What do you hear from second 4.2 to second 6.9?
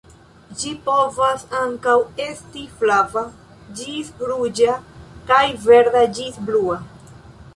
ruĝa kaj verda ĝis blua.